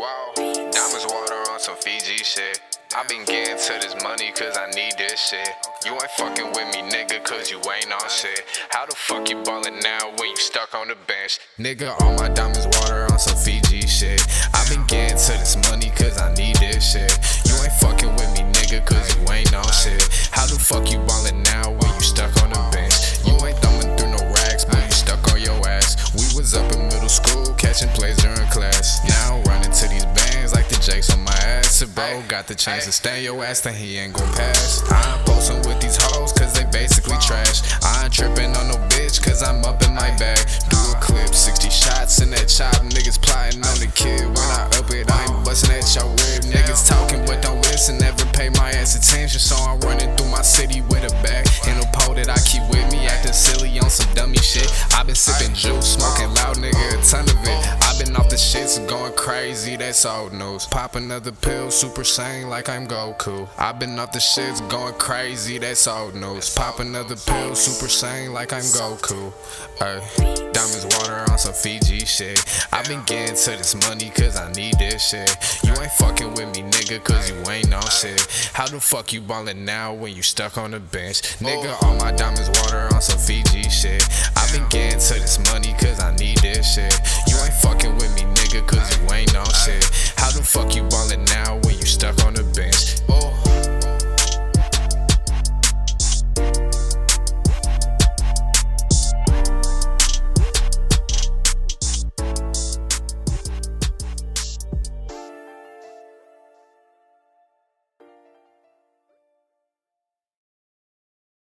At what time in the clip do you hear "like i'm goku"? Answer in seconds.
62.48-63.48, 68.32-69.32